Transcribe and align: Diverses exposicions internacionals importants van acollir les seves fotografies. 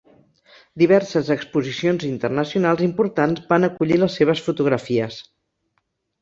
Diverses 0.81 1.27
exposicions 1.35 2.05
internacionals 2.07 2.81
importants 2.87 3.45
van 3.53 3.69
acollir 3.69 4.01
les 4.05 4.17
seves 4.21 4.43
fotografies. 4.49 5.21